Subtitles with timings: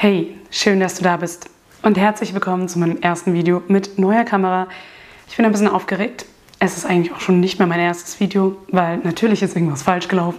[0.00, 1.50] Hey, schön, dass du da bist
[1.82, 4.68] und herzlich willkommen zu meinem ersten Video mit neuer Kamera.
[5.28, 6.24] Ich bin ein bisschen aufgeregt.
[6.60, 10.06] Es ist eigentlich auch schon nicht mehr mein erstes Video, weil natürlich ist irgendwas falsch
[10.06, 10.38] gelaufen.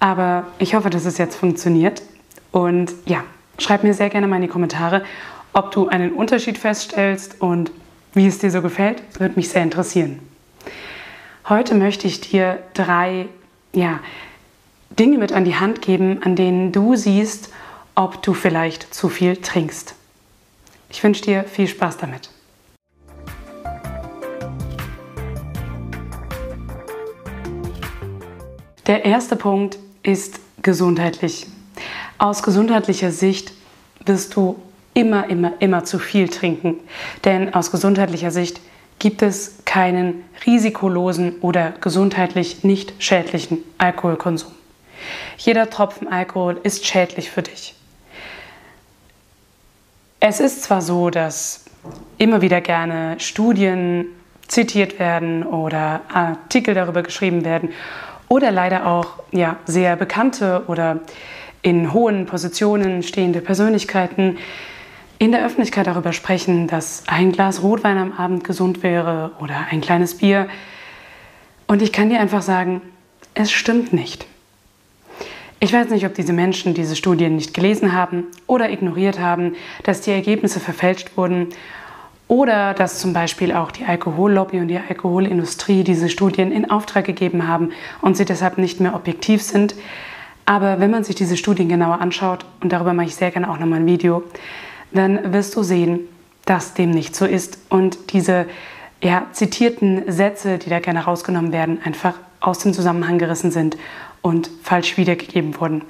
[0.00, 2.02] Aber ich hoffe, dass es jetzt funktioniert.
[2.50, 3.22] Und ja,
[3.60, 5.04] schreib mir sehr gerne mal in die Kommentare,
[5.52, 7.70] ob du einen Unterschied feststellst und
[8.14, 9.00] wie es dir so gefällt.
[9.20, 10.18] Würde mich sehr interessieren.
[11.48, 13.28] Heute möchte ich dir drei
[13.72, 14.00] ja,
[14.98, 17.50] Dinge mit an die Hand geben, an denen du siehst,
[17.96, 19.94] ob du vielleicht zu viel trinkst.
[20.90, 22.30] Ich wünsche dir viel Spaß damit.
[28.86, 31.48] Der erste Punkt ist gesundheitlich.
[32.18, 33.52] Aus gesundheitlicher Sicht
[34.04, 34.62] wirst du
[34.94, 36.78] immer, immer, immer zu viel trinken.
[37.24, 38.60] Denn aus gesundheitlicher Sicht
[38.98, 44.52] gibt es keinen risikolosen oder gesundheitlich nicht schädlichen Alkoholkonsum.
[45.38, 47.75] Jeder Tropfen Alkohol ist schädlich für dich.
[50.28, 51.64] Es ist zwar so, dass
[52.18, 54.06] immer wieder gerne Studien
[54.48, 57.68] zitiert werden oder Artikel darüber geschrieben werden
[58.26, 60.98] oder leider auch ja, sehr bekannte oder
[61.62, 64.38] in hohen Positionen stehende Persönlichkeiten
[65.20, 69.80] in der Öffentlichkeit darüber sprechen, dass ein Glas Rotwein am Abend gesund wäre oder ein
[69.80, 70.48] kleines Bier.
[71.68, 72.82] Und ich kann dir einfach sagen,
[73.34, 74.26] es stimmt nicht.
[75.58, 79.54] Ich weiß nicht, ob diese Menschen diese Studien nicht gelesen haben oder ignoriert haben,
[79.84, 81.48] dass die Ergebnisse verfälscht wurden
[82.28, 87.48] oder dass zum Beispiel auch die Alkohollobby und die Alkoholindustrie diese Studien in Auftrag gegeben
[87.48, 87.70] haben
[88.02, 89.74] und sie deshalb nicht mehr objektiv sind.
[90.44, 93.58] Aber wenn man sich diese Studien genauer anschaut, und darüber mache ich sehr gerne auch
[93.58, 94.24] nochmal ein Video,
[94.92, 96.00] dann wirst du sehen,
[96.44, 98.46] dass dem nicht so ist und diese
[99.02, 103.76] ja, zitierten Sätze, die da gerne rausgenommen werden, einfach aus dem Zusammenhang gerissen sind
[104.22, 105.82] und falsch wiedergegeben wurden.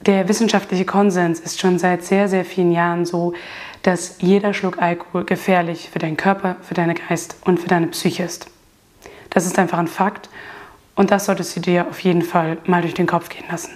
[0.00, 3.34] Der wissenschaftliche Konsens ist schon seit sehr, sehr vielen Jahren so,
[3.82, 8.22] dass jeder Schluck Alkohol gefährlich für deinen Körper, für deinen Geist und für deine Psyche
[8.22, 8.46] ist.
[9.30, 10.28] Das ist einfach ein Fakt
[10.94, 13.70] und das solltest du dir auf jeden Fall mal durch den Kopf gehen lassen.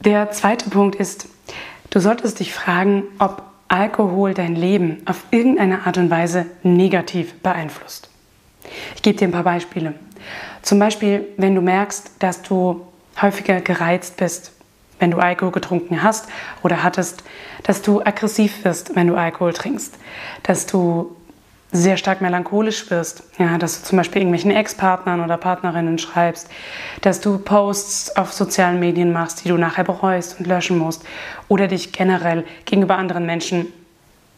[0.00, 1.28] Der zweite Punkt ist,
[1.90, 8.10] du solltest dich fragen, ob Alkohol dein Leben auf irgendeine Art und Weise negativ beeinflusst.
[8.94, 9.94] Ich gebe dir ein paar Beispiele.
[10.62, 12.86] Zum Beispiel, wenn du merkst, dass du
[13.20, 14.52] häufiger gereizt bist,
[14.98, 16.28] wenn du Alkohol getrunken hast
[16.62, 17.24] oder hattest,
[17.64, 19.94] dass du aggressiv wirst, wenn du Alkohol trinkst,
[20.42, 21.14] dass du
[21.72, 26.48] sehr stark melancholisch wirst, ja, dass du zum Beispiel irgendwelchen Ex-Partnern oder Partnerinnen schreibst,
[27.00, 31.04] dass du Posts auf sozialen Medien machst, die du nachher bereust und löschen musst
[31.48, 33.72] oder dich generell gegenüber anderen Menschen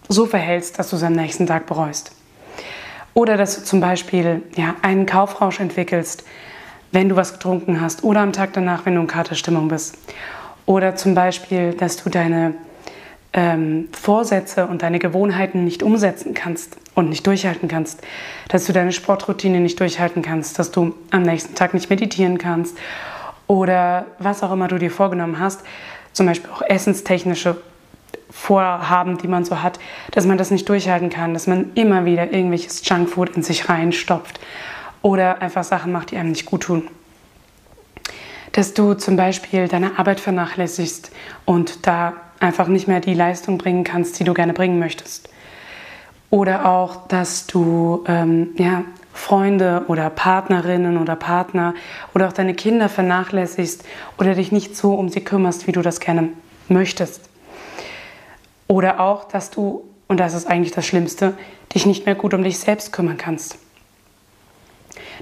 [0.08, 2.15] so verhältst, dass du es am nächsten Tag bereust.
[3.16, 6.22] Oder dass du zum Beispiel ja, einen Kaufrausch entwickelst,
[6.92, 9.96] wenn du was getrunken hast oder am Tag danach, wenn du in Katerstimmung bist.
[10.66, 12.52] Oder zum Beispiel, dass du deine
[13.32, 18.02] ähm, Vorsätze und deine Gewohnheiten nicht umsetzen kannst und nicht durchhalten kannst.
[18.50, 22.76] Dass du deine Sportroutine nicht durchhalten kannst, dass du am nächsten Tag nicht meditieren kannst
[23.46, 25.62] oder was auch immer du dir vorgenommen hast.
[26.12, 27.56] Zum Beispiel auch essenstechnische
[28.30, 29.78] Vorhaben, die man so hat,
[30.10, 34.40] dass man das nicht durchhalten kann, dass man immer wieder irgendwelches Junkfood in sich reinstopft
[35.02, 36.88] oder einfach Sachen macht, die einem nicht gut tun.
[38.52, 41.12] Dass du zum Beispiel deine Arbeit vernachlässigst
[41.44, 45.28] und da einfach nicht mehr die Leistung bringen kannst, die du gerne bringen möchtest.
[46.30, 48.82] Oder auch, dass du ähm, ja,
[49.12, 51.74] Freunde oder Partnerinnen oder Partner
[52.14, 53.84] oder auch deine Kinder vernachlässigst
[54.18, 56.30] oder dich nicht so um sie kümmerst, wie du das gerne
[56.68, 57.28] möchtest.
[58.68, 61.36] Oder auch, dass du, und das ist eigentlich das Schlimmste,
[61.74, 63.58] dich nicht mehr gut um dich selbst kümmern kannst.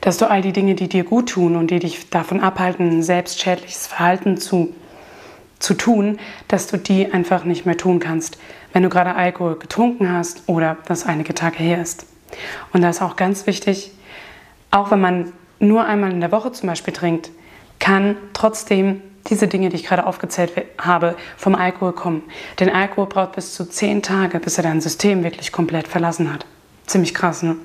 [0.01, 3.87] Dass du all die Dinge, die dir gut tun und die dich davon abhalten, selbstschädliches
[3.87, 4.75] Verhalten zu,
[5.59, 6.19] zu tun,
[6.49, 8.39] dass du die einfach nicht mehr tun kannst,
[8.73, 12.07] wenn du gerade Alkohol getrunken hast oder das einige Tage her ist.
[12.73, 13.93] Und da ist auch ganz wichtig,
[14.71, 17.31] auch wenn man nur einmal in der Woche zum Beispiel trinkt,
[17.79, 22.23] kann trotzdem diese Dinge, die ich gerade aufgezählt habe, vom Alkohol kommen.
[22.61, 26.47] Denn Alkohol braucht bis zu zehn Tage, bis er dein System wirklich komplett verlassen hat.
[26.87, 27.57] Ziemlich krass, ne?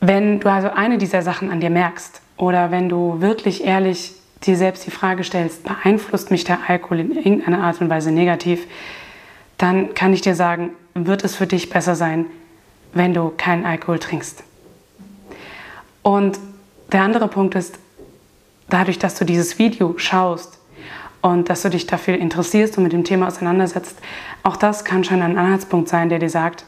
[0.00, 4.12] Wenn du also eine dieser Sachen an dir merkst oder wenn du wirklich ehrlich
[4.42, 8.66] dir selbst die Frage stellst, beeinflusst mich der Alkohol in irgendeiner Art und Weise negativ,
[9.56, 12.26] dann kann ich dir sagen, wird es für dich besser sein,
[12.92, 14.42] wenn du keinen Alkohol trinkst.
[16.02, 16.38] Und
[16.92, 17.78] der andere Punkt ist,
[18.68, 20.58] dadurch, dass du dieses Video schaust
[21.20, 23.98] und dass du dich dafür interessierst und mit dem Thema auseinandersetzt,
[24.42, 26.64] auch das kann schon ein Anhaltspunkt sein, der dir sagt,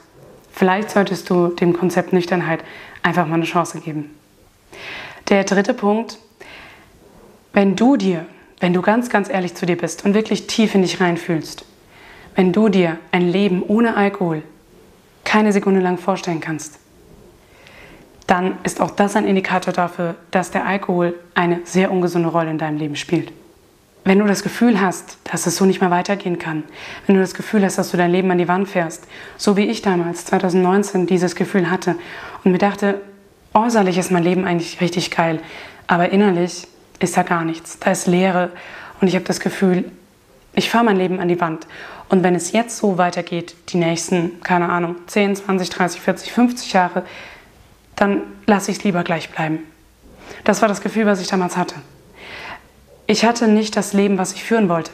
[0.52, 2.64] vielleicht solltest du dem Konzept Nüchternheit
[3.02, 4.10] einfach mal eine Chance geben.
[5.28, 6.18] Der dritte Punkt,
[7.52, 8.26] wenn du dir
[8.60, 11.64] wenn du ganz, ganz ehrlich zu dir bist und wirklich tief in dich reinfühlst,
[12.34, 14.42] wenn du dir ein Leben ohne Alkohol
[15.24, 16.78] keine Sekunde lang vorstellen kannst,
[18.26, 22.58] dann ist auch das ein Indikator dafür, dass der Alkohol eine sehr ungesunde Rolle in
[22.58, 23.32] deinem Leben spielt.
[24.04, 26.62] Wenn du das Gefühl hast, dass es so nicht mehr weitergehen kann,
[27.06, 29.06] wenn du das Gefühl hast, dass du dein Leben an die Wand fährst,
[29.36, 31.96] so wie ich damals 2019 dieses Gefühl hatte
[32.44, 33.00] und mir dachte,
[33.54, 35.40] äußerlich ist mein Leben eigentlich richtig geil,
[35.86, 36.68] aber innerlich
[37.00, 38.50] ist da gar nichts, da ist Leere
[39.00, 39.90] und ich habe das Gefühl,
[40.54, 41.66] ich fahre mein Leben an die Wand.
[42.08, 46.72] Und wenn es jetzt so weitergeht, die nächsten, keine Ahnung, 10, 20, 30, 40, 50
[46.72, 47.04] Jahre,
[47.96, 49.60] dann lasse ich es lieber gleich bleiben.
[50.44, 51.74] Das war das Gefühl, was ich damals hatte.
[53.06, 54.90] Ich hatte nicht das Leben, was ich führen wollte.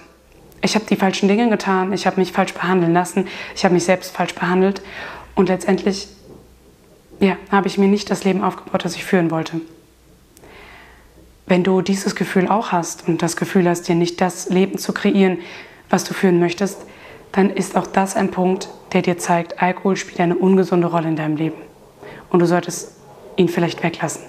[0.62, 3.26] Ich habe die falschen Dinge getan, ich habe mich falsch behandeln lassen,
[3.56, 4.80] ich habe mich selbst falsch behandelt
[5.34, 6.08] und letztendlich
[7.18, 9.60] ja, habe ich mir nicht das Leben aufgebaut, das ich führen wollte.
[11.46, 14.92] Wenn du dieses Gefühl auch hast und das Gefühl hast, dir nicht das Leben zu
[14.92, 15.38] kreieren,
[15.90, 16.78] was du führen möchtest,
[17.32, 21.16] dann ist auch das ein Punkt, der dir zeigt, Alkohol spielt eine ungesunde Rolle in
[21.16, 21.71] deinem Leben
[22.32, 22.96] und du solltest
[23.36, 24.22] ihn vielleicht weglassen.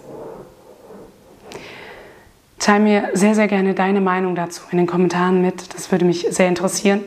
[2.59, 5.73] Teil mir sehr, sehr gerne deine Meinung dazu in den Kommentaren mit.
[5.73, 7.01] Das würde mich sehr interessieren.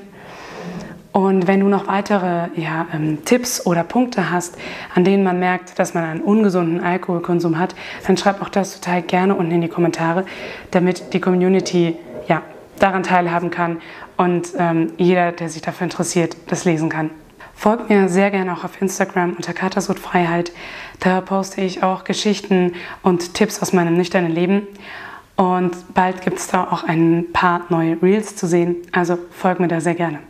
[1.12, 4.58] Und wenn du noch weitere ja, ähm, Tipps oder Punkte hast,
[4.94, 7.74] an denen man merkt, dass man einen ungesunden Alkoholkonsum hat,
[8.06, 10.26] dann schreib auch das total gerne unten in die Kommentare,
[10.72, 11.96] damit die Community
[12.28, 12.42] ja,
[12.78, 13.78] daran teilhaben kann
[14.18, 17.10] und ähm, jeder, der sich dafür interessiert, das lesen kann.
[17.56, 20.52] Folgt mir sehr gerne auch auf Instagram unter Katersudfreiheit.
[21.00, 24.66] Da poste ich auch Geschichten und Tipps aus meinem nüchternen Leben.
[25.36, 28.76] Und bald gibt es da auch ein paar neue Reels zu sehen.
[28.92, 30.20] Also folgt mir da sehr gerne.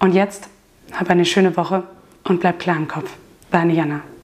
[0.00, 0.48] Und jetzt
[0.92, 1.84] hab eine schöne Woche
[2.24, 3.10] und bleib klar im Kopf.
[3.50, 4.00] Deine Jana.